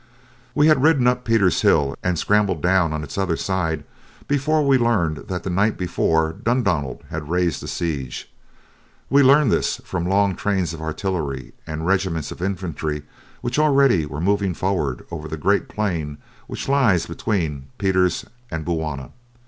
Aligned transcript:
We 0.55 0.65
had 0.65 0.81
ridden 0.81 1.05
up 1.05 1.23
Pieter's 1.25 1.61
Hill 1.61 1.95
and 2.01 2.17
scrambled 2.17 2.63
down 2.63 2.91
on 2.91 3.03
its 3.03 3.19
other 3.19 3.37
side 3.37 3.83
before 4.27 4.65
we 4.65 4.79
learned 4.79 5.27
that 5.29 5.43
the 5.43 5.51
night 5.51 5.77
before 5.77 6.33
Dundonald 6.33 7.03
had 7.11 7.29
raised 7.29 7.61
the 7.61 7.67
siege. 7.67 8.27
We 9.11 9.21
learned 9.21 9.51
this 9.51 9.77
from 9.85 10.09
long 10.09 10.35
trains 10.35 10.73
of 10.73 10.81
artillery 10.81 11.53
and 11.67 11.85
regiments 11.85 12.31
of 12.31 12.41
infantry 12.41 13.03
which 13.41 13.59
already 13.59 14.07
were 14.07 14.19
moving 14.21 14.55
forward 14.55 15.05
over 15.11 15.27
the 15.27 15.37
great 15.37 15.67
plain 15.69 16.17
which 16.47 16.67
lies 16.67 17.05
between 17.05 17.67
Pieter's 17.77 18.25
and 18.49 18.65
Bulwana. 18.65 19.11